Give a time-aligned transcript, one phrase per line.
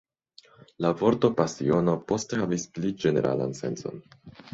[0.85, 4.01] La vorto pasiono poste havis pli ĝeneralan sencon.